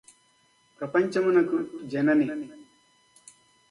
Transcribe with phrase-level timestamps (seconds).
[0.81, 1.57] ప్రపంచమునకు
[1.85, 2.27] జనని